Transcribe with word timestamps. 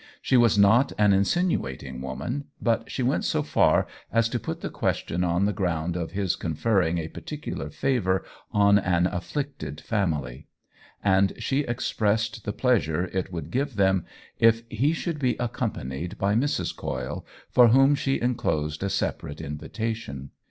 She 0.19 0.35
was 0.35 0.57
not 0.57 0.91
an 0.97 1.13
insinuating 1.13 2.01
woman, 2.01 2.45
but 2.59 2.89
she 2.89 3.03
went 3.03 3.23
so 3.23 3.43
far 3.43 3.85
as 4.11 4.29
to 4.29 4.39
put 4.39 4.61
the 4.61 4.71
question 4.71 5.23
on 5.23 5.45
the 5.45 5.53
ground 5.53 5.95
of 5.95 6.09
his 6.13 6.35
conferring 6.35 6.97
a 6.97 7.07
particular 7.07 7.69
favor 7.69 8.25
on 8.51 8.79
an 8.79 9.05
af 9.05 9.21
flicted 9.31 9.79
family; 9.79 10.47
and 11.03 11.33
she 11.37 11.59
expressed 11.59 12.45
the 12.45 12.51
pleas 12.51 12.87
ure 12.87 13.03
it 13.13 13.31
would 13.31 13.51
give 13.51 13.75
them 13.75 14.07
if 14.39 14.63
he 14.71 14.91
should 14.91 15.19
be 15.19 15.35
ac 15.39 15.51
companied 15.53 16.17
by 16.17 16.33
Mrs. 16.33 16.75
Coyle, 16.75 17.23
for 17.51 17.67
whom 17.67 17.93
she 17.93 18.19
enclosed 18.19 18.81
a 18.81 18.89
separate 18.89 19.39
invitation. 19.39 20.31